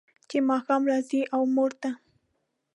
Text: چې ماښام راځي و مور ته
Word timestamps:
چې 0.29 0.37
ماښام 0.49 0.81
راځي 0.91 1.21
و 1.37 1.41
مور 1.55 1.71
ته 1.81 1.89